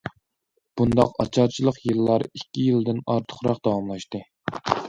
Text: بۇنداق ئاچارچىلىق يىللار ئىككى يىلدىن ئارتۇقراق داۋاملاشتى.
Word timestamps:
بۇنداق 0.79 1.11
ئاچارچىلىق 1.23 1.77
يىللار 1.89 2.27
ئىككى 2.31 2.65
يىلدىن 2.71 3.05
ئارتۇقراق 3.05 3.63
داۋاملاشتى. 3.69 4.27